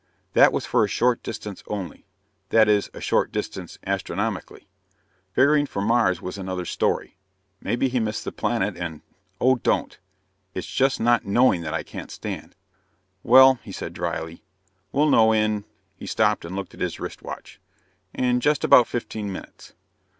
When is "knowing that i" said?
11.27-11.83